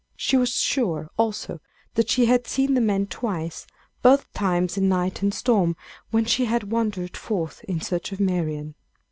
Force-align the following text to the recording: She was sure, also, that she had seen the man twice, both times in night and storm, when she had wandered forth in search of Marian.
She 0.15 0.35
was 0.35 0.49
sure, 0.59 1.11
also, 1.15 1.59
that 1.93 2.09
she 2.09 2.25
had 2.25 2.47
seen 2.47 2.73
the 2.73 2.81
man 2.81 3.05
twice, 3.05 3.67
both 4.01 4.33
times 4.33 4.75
in 4.75 4.89
night 4.89 5.21
and 5.21 5.31
storm, 5.31 5.75
when 6.09 6.25
she 6.25 6.45
had 6.45 6.71
wandered 6.71 7.15
forth 7.15 7.63
in 7.65 7.81
search 7.81 8.11
of 8.11 8.19
Marian. 8.19 8.73